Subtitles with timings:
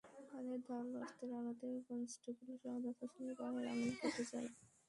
[0.29, 4.49] তাঁদের ধারালো অস্ত্রের আঘাতে কনস্টেবল শাহাদাত হোসেনের পায়ের আঙুল কেটে যায়।